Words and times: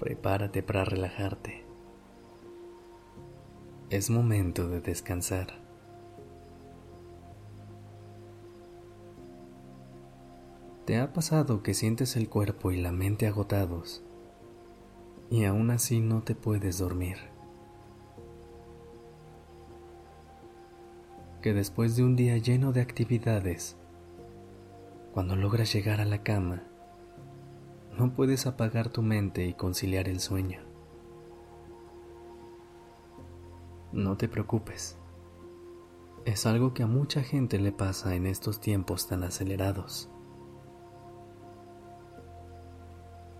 Prepárate 0.00 0.62
para 0.62 0.82
relajarte. 0.86 1.62
Es 3.90 4.08
momento 4.08 4.66
de 4.66 4.80
descansar. 4.80 5.48
¿Te 10.86 10.96
ha 10.98 11.12
pasado 11.12 11.62
que 11.62 11.74
sientes 11.74 12.16
el 12.16 12.30
cuerpo 12.30 12.72
y 12.72 12.80
la 12.80 12.92
mente 12.92 13.26
agotados 13.26 14.02
y 15.28 15.44
aún 15.44 15.70
así 15.70 16.00
no 16.00 16.22
te 16.22 16.34
puedes 16.34 16.78
dormir? 16.78 17.18
Que 21.42 21.52
después 21.52 21.94
de 21.96 22.04
un 22.04 22.16
día 22.16 22.38
lleno 22.38 22.72
de 22.72 22.80
actividades, 22.80 23.76
cuando 25.12 25.36
logras 25.36 25.70
llegar 25.74 26.00
a 26.00 26.06
la 26.06 26.22
cama, 26.22 26.69
no 27.96 28.12
puedes 28.14 28.46
apagar 28.46 28.88
tu 28.88 29.02
mente 29.02 29.46
y 29.46 29.54
conciliar 29.54 30.08
el 30.08 30.20
sueño. 30.20 30.60
No 33.92 34.16
te 34.16 34.28
preocupes. 34.28 34.96
Es 36.24 36.46
algo 36.46 36.74
que 36.74 36.82
a 36.82 36.86
mucha 36.86 37.22
gente 37.22 37.58
le 37.58 37.72
pasa 37.72 38.14
en 38.14 38.26
estos 38.26 38.60
tiempos 38.60 39.08
tan 39.08 39.24
acelerados. 39.24 40.08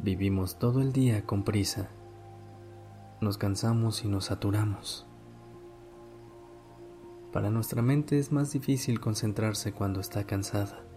Vivimos 0.01 0.59
todo 0.59 0.81
el 0.81 0.93
día 0.93 1.25
con 1.27 1.45
prisa. 1.45 1.91
Nos 3.21 3.39
cansamos 3.39 4.05
y 4.05 4.09
nos 4.09 4.25
saturamos. 4.27 5.07
Para 7.33 7.51
nuestra 7.51 7.81
mente 7.81 8.19
es 8.19 8.33
más 8.33 8.51
difícil 8.53 8.99
concentrarse 8.99 9.73
cuando 9.73 10.01
está 10.01 10.25
cansada. 10.25 10.90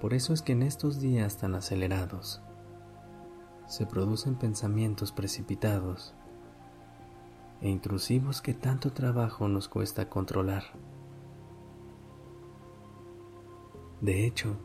Por 0.00 0.12
eso 0.12 0.32
es 0.32 0.42
que 0.42 0.52
en 0.52 0.62
estos 0.62 1.00
días 1.00 1.38
tan 1.38 1.54
acelerados 1.54 2.42
se 3.66 3.86
producen 3.86 4.36
pensamientos 4.36 5.10
precipitados 5.10 6.14
e 7.60 7.68
intrusivos 7.68 8.42
que 8.42 8.54
tanto 8.54 8.92
trabajo 8.92 9.48
nos 9.48 9.68
cuesta 9.68 10.08
controlar. 10.08 10.64
De 14.00 14.26
hecho, 14.26 14.56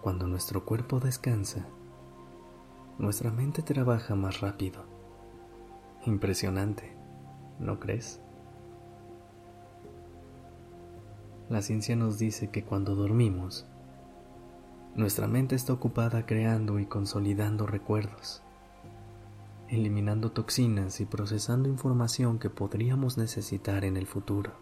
cuando 0.00 0.28
nuestro 0.28 0.64
cuerpo 0.64 1.00
descansa, 1.00 1.66
nuestra 2.98 3.32
mente 3.32 3.62
trabaja 3.62 4.14
más 4.14 4.40
rápido. 4.40 4.84
Impresionante, 6.06 6.96
¿no 7.58 7.80
crees? 7.80 8.20
La 11.48 11.62
ciencia 11.62 11.96
nos 11.96 12.18
dice 12.18 12.50
que 12.50 12.64
cuando 12.64 12.94
dormimos, 12.94 13.66
nuestra 14.96 15.28
mente 15.28 15.54
está 15.54 15.74
ocupada 15.74 16.24
creando 16.24 16.78
y 16.78 16.86
consolidando 16.86 17.66
recuerdos, 17.66 18.42
eliminando 19.68 20.32
toxinas 20.32 21.02
y 21.02 21.04
procesando 21.04 21.68
información 21.68 22.38
que 22.38 22.48
podríamos 22.48 23.18
necesitar 23.18 23.84
en 23.84 23.98
el 23.98 24.06
futuro. 24.06 24.52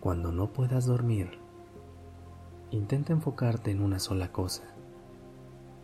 Cuando 0.00 0.32
no 0.32 0.54
puedas 0.54 0.86
dormir, 0.86 1.38
intenta 2.70 3.12
enfocarte 3.12 3.70
en 3.70 3.82
una 3.82 3.98
sola 3.98 4.32
cosa. 4.32 4.74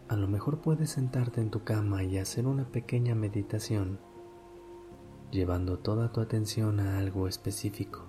A 0.09 0.17
lo 0.17 0.29
mejor 0.29 0.63
puedes 0.63 0.91
sentarte 0.91 1.43
en 1.43 1.51
tu 1.51 1.63
cama 1.63 2.05
y 2.05 2.17
hacer 2.17 2.47
una 2.47 2.65
pequeña 2.65 3.15
meditación, 3.15 4.01
llevando 5.31 5.79
toda 5.79 6.11
tu 6.11 6.23
atención 6.23 6.81
a 6.81 6.99
algo 6.99 7.29
específico. 7.29 8.08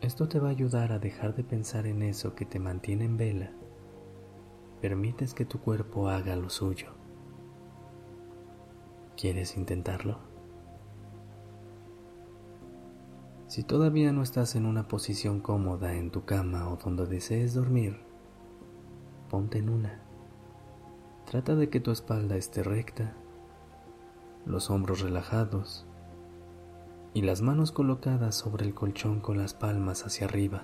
Esto 0.00 0.28
te 0.28 0.38
va 0.38 0.48
a 0.48 0.52
ayudar 0.52 0.92
a 0.92 1.00
dejar 1.00 1.34
de 1.34 1.42
pensar 1.42 1.86
en 1.86 2.02
eso 2.02 2.36
que 2.36 2.44
te 2.44 2.60
mantiene 2.60 3.04
en 3.04 3.16
vela. 3.16 3.50
Permites 4.80 5.34
que 5.34 5.44
tu 5.44 5.58
cuerpo 5.58 6.08
haga 6.08 6.36
lo 6.36 6.50
suyo. 6.50 6.92
¿Quieres 9.16 9.56
intentarlo? 9.56 10.18
Si 13.48 13.64
todavía 13.64 14.12
no 14.12 14.22
estás 14.22 14.54
en 14.54 14.66
una 14.66 14.86
posición 14.86 15.40
cómoda 15.40 15.94
en 15.94 16.12
tu 16.12 16.24
cama 16.24 16.68
o 16.68 16.76
donde 16.76 17.06
desees 17.06 17.54
dormir, 17.54 17.98
ponte 19.28 19.58
en 19.58 19.68
una. 19.68 20.00
Trata 21.26 21.56
de 21.56 21.70
que 21.70 21.80
tu 21.80 21.90
espalda 21.90 22.36
esté 22.36 22.62
recta, 22.62 23.14
los 24.46 24.70
hombros 24.70 25.00
relajados 25.00 25.86
y 27.14 27.22
las 27.22 27.42
manos 27.42 27.72
colocadas 27.72 28.34
sobre 28.34 28.66
el 28.66 28.74
colchón 28.74 29.20
con 29.20 29.38
las 29.38 29.54
palmas 29.54 30.04
hacia 30.04 30.26
arriba. 30.26 30.62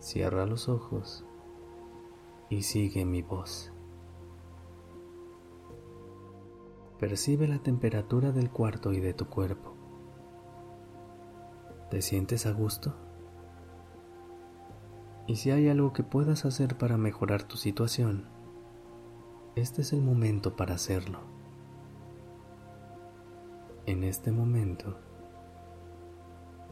Cierra 0.00 0.46
los 0.46 0.68
ojos 0.68 1.24
y 2.48 2.62
sigue 2.62 3.04
mi 3.04 3.22
voz. 3.22 3.72
Percibe 7.00 7.48
la 7.48 7.58
temperatura 7.58 8.32
del 8.32 8.50
cuarto 8.50 8.92
y 8.92 9.00
de 9.00 9.12
tu 9.12 9.26
cuerpo. 9.26 9.74
¿Te 11.90 12.02
sientes 12.02 12.46
a 12.46 12.52
gusto? 12.52 12.94
Y 15.26 15.36
si 15.36 15.50
hay 15.50 15.68
algo 15.68 15.92
que 15.92 16.04
puedas 16.04 16.44
hacer 16.44 16.78
para 16.78 16.96
mejorar 16.96 17.42
tu 17.42 17.56
situación, 17.56 18.28
este 19.56 19.82
es 19.82 19.92
el 19.92 20.02
momento 20.02 20.54
para 20.54 20.74
hacerlo 20.74 21.35
en 23.86 24.02
este 24.02 24.32
momento 24.32 24.96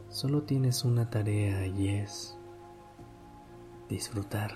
solo 0.09 0.43
tienes 0.43 0.83
una 0.83 1.09
tarea 1.09 1.65
y 1.65 1.87
es 1.87 2.37
disfrutar. 3.87 4.51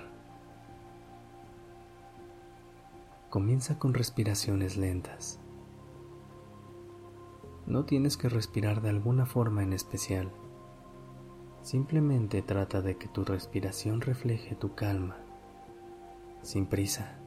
Comienza 3.29 3.79
con 3.79 3.93
respiraciones 3.93 4.75
lentas. 4.75 5.39
No 7.65 7.85
tienes 7.85 8.17
que 8.17 8.27
respirar 8.27 8.81
de 8.81 8.89
alguna 8.89 9.25
forma 9.25 9.63
en 9.63 9.71
especial. 9.71 10.29
Simplemente 11.61 12.41
trata 12.41 12.81
de 12.81 12.97
que 12.97 13.07
tu 13.07 13.23
respiración 13.23 14.01
refleje 14.01 14.55
tu 14.55 14.75
calma, 14.75 15.17
sin 16.41 16.65
prisa. 16.65 17.19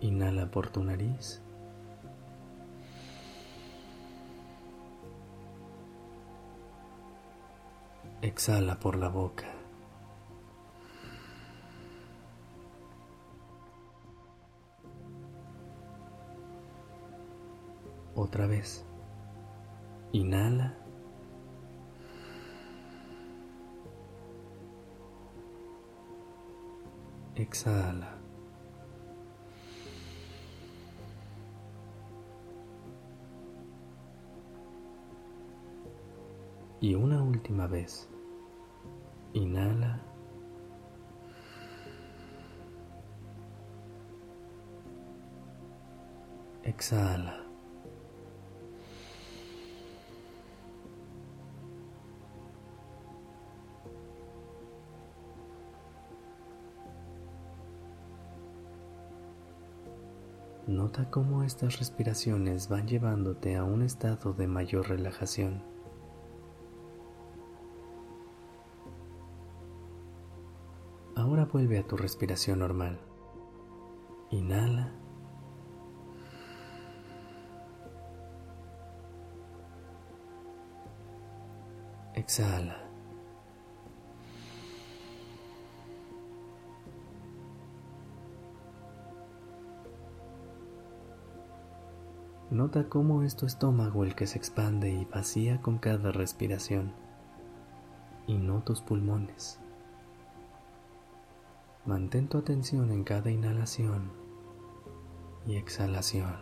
Inhala 0.00 0.50
por 0.50 0.68
tu 0.68 0.82
nariz. 0.82 1.42
Exhala 8.22 8.78
por 8.78 8.96
la 8.96 9.08
boca. 9.08 9.46
Otra 18.14 18.46
vez. 18.46 18.84
Inhala. 20.12 20.74
Exhala. 27.36 28.19
Y 36.80 36.94
una 36.94 37.22
última 37.22 37.66
vez. 37.66 38.08
Inhala. 39.34 40.00
Exhala. 46.62 47.44
Nota 60.66 61.10
cómo 61.10 61.42
estas 61.42 61.78
respiraciones 61.78 62.68
van 62.68 62.86
llevándote 62.86 63.56
a 63.56 63.64
un 63.64 63.82
estado 63.82 64.32
de 64.32 64.46
mayor 64.46 64.88
relajación. 64.88 65.69
Vuelve 71.52 71.78
a 71.78 71.86
tu 71.86 71.96
respiración 71.96 72.60
normal. 72.60 73.00
Inhala. 74.30 74.92
Exhala. 82.14 82.90
Nota 92.50 92.88
cómo 92.88 93.22
es 93.22 93.36
tu 93.36 93.46
estómago 93.46 94.02
el 94.02 94.16
que 94.16 94.26
se 94.26 94.36
expande 94.36 94.90
y 94.90 95.04
vacía 95.04 95.62
con 95.62 95.78
cada 95.78 96.10
respiración, 96.10 96.92
y 98.26 98.38
no 98.38 98.64
tus 98.64 98.82
pulmones. 98.82 99.59
Mantén 101.90 102.28
tu 102.28 102.38
atención 102.38 102.92
en 102.92 103.02
cada 103.02 103.32
inhalación 103.32 104.12
y 105.44 105.56
exhalación. 105.56 106.36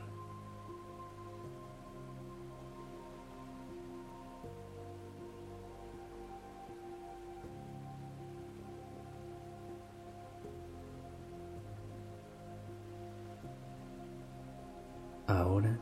Ahora 15.26 15.80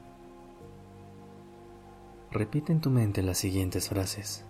Repite 2.30 2.70
en 2.70 2.80
tu 2.80 2.90
mente 2.90 3.20
las 3.20 3.38
siguientes 3.38 3.88
frases. 3.88 4.44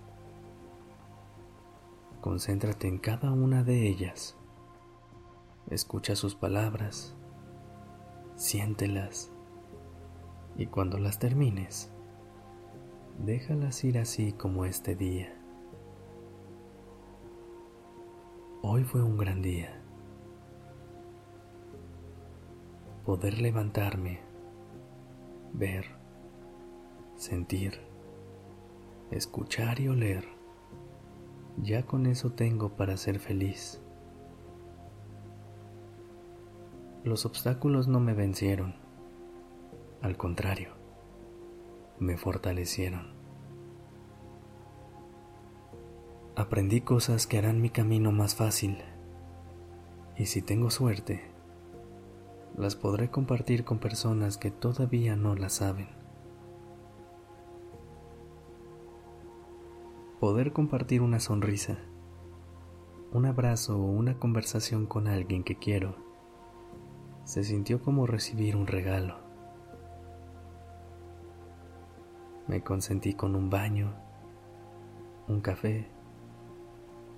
Concéntrate 2.20 2.86
en 2.86 2.98
cada 2.98 3.32
una 3.32 3.64
de 3.64 3.88
ellas. 3.88 4.36
Escucha 5.70 6.14
sus 6.14 6.36
palabras, 6.36 7.16
siéntelas 8.36 9.32
y 10.56 10.66
cuando 10.66 10.96
las 10.96 11.18
termines, 11.18 11.90
déjalas 13.18 13.82
ir 13.82 13.98
así 13.98 14.32
como 14.32 14.64
este 14.64 14.94
día. 14.94 15.36
Hoy 18.62 18.84
fue 18.84 19.02
un 19.02 19.18
gran 19.18 19.42
día. 19.42 19.82
Poder 23.04 23.40
levantarme, 23.40 24.20
ver, 25.52 25.86
sentir, 27.16 27.80
escuchar 29.10 29.80
y 29.80 29.88
oler, 29.88 30.28
ya 31.56 31.84
con 31.84 32.06
eso 32.06 32.30
tengo 32.30 32.76
para 32.76 32.96
ser 32.96 33.18
feliz. 33.18 33.82
Los 37.06 37.24
obstáculos 37.24 37.86
no 37.86 38.00
me 38.00 38.14
vencieron, 38.14 38.74
al 40.02 40.16
contrario, 40.16 40.70
me 42.00 42.16
fortalecieron. 42.16 43.12
Aprendí 46.34 46.80
cosas 46.80 47.28
que 47.28 47.38
harán 47.38 47.60
mi 47.60 47.70
camino 47.70 48.10
más 48.10 48.34
fácil 48.34 48.78
y 50.16 50.26
si 50.26 50.42
tengo 50.42 50.68
suerte, 50.72 51.30
las 52.58 52.74
podré 52.74 53.08
compartir 53.08 53.64
con 53.64 53.78
personas 53.78 54.36
que 54.36 54.50
todavía 54.50 55.14
no 55.14 55.36
las 55.36 55.52
saben. 55.52 55.86
Poder 60.18 60.52
compartir 60.52 61.02
una 61.02 61.20
sonrisa, 61.20 61.78
un 63.12 63.26
abrazo 63.26 63.78
o 63.78 63.92
una 63.92 64.18
conversación 64.18 64.86
con 64.86 65.06
alguien 65.06 65.44
que 65.44 65.56
quiero 65.56 66.05
se 67.26 67.42
sintió 67.42 67.82
como 67.82 68.06
recibir 68.06 68.54
un 68.54 68.68
regalo. 68.68 69.16
Me 72.46 72.62
consentí 72.62 73.14
con 73.14 73.34
un 73.34 73.50
baño, 73.50 73.92
un 75.26 75.40
café, 75.40 75.88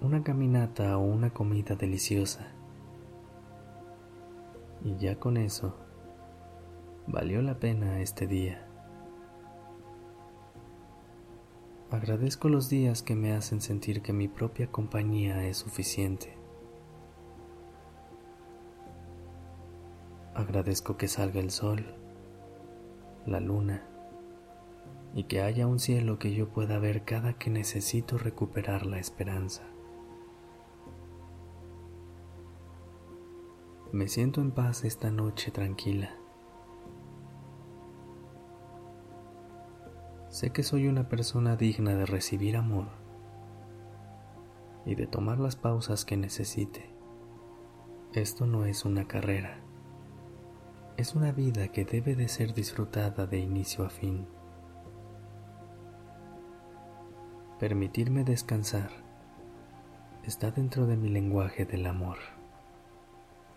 una 0.00 0.22
caminata 0.22 0.96
o 0.96 1.02
una 1.02 1.28
comida 1.28 1.76
deliciosa. 1.76 2.48
Y 4.82 4.96
ya 4.96 5.20
con 5.20 5.36
eso, 5.36 5.76
valió 7.06 7.42
la 7.42 7.58
pena 7.58 8.00
este 8.00 8.26
día. 8.26 8.66
Agradezco 11.90 12.48
los 12.48 12.70
días 12.70 13.02
que 13.02 13.14
me 13.14 13.34
hacen 13.34 13.60
sentir 13.60 14.00
que 14.00 14.14
mi 14.14 14.26
propia 14.26 14.68
compañía 14.68 15.46
es 15.46 15.58
suficiente. 15.58 16.37
Agradezco 20.38 20.96
que 20.96 21.08
salga 21.08 21.40
el 21.40 21.50
sol, 21.50 21.84
la 23.26 23.40
luna 23.40 23.82
y 25.12 25.24
que 25.24 25.42
haya 25.42 25.66
un 25.66 25.80
cielo 25.80 26.20
que 26.20 26.32
yo 26.32 26.48
pueda 26.50 26.78
ver 26.78 27.04
cada 27.04 27.32
que 27.32 27.50
necesito 27.50 28.18
recuperar 28.18 28.86
la 28.86 29.00
esperanza. 29.00 29.64
Me 33.90 34.06
siento 34.06 34.40
en 34.40 34.52
paz 34.52 34.84
esta 34.84 35.10
noche 35.10 35.50
tranquila. 35.50 36.14
Sé 40.28 40.50
que 40.50 40.62
soy 40.62 40.86
una 40.86 41.08
persona 41.08 41.56
digna 41.56 41.96
de 41.96 42.06
recibir 42.06 42.56
amor 42.56 42.86
y 44.86 44.94
de 44.94 45.08
tomar 45.08 45.40
las 45.40 45.56
pausas 45.56 46.04
que 46.04 46.16
necesite. 46.16 46.94
Esto 48.12 48.46
no 48.46 48.66
es 48.66 48.84
una 48.84 49.08
carrera, 49.08 49.64
es 50.98 51.14
una 51.14 51.30
vida 51.30 51.68
que 51.68 51.84
debe 51.84 52.16
de 52.16 52.26
ser 52.26 52.52
disfrutada 52.52 53.24
de 53.28 53.38
inicio 53.38 53.84
a 53.84 53.88
fin. 53.88 54.26
Permitirme 57.60 58.24
descansar 58.24 58.90
está 60.24 60.50
dentro 60.50 60.88
de 60.88 60.96
mi 60.96 61.08
lenguaje 61.08 61.64
del 61.66 61.86
amor. 61.86 62.18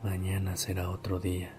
Mañana 0.03 0.55
será 0.55 0.91
otro 0.91 1.19
día. 1.19 1.57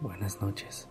Buenas 0.00 0.40
noches. 0.40 0.88